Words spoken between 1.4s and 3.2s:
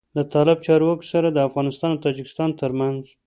افغانستان او تاجکستان تر منځ